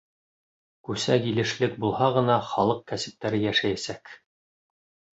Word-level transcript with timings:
Күсәгилешлек 0.89 1.77
булһа 1.85 2.09
ғына, 2.17 2.39
халыҡ 2.55 2.83
кәсептәре 2.95 3.45
йәшәйәсәк. 3.47 4.19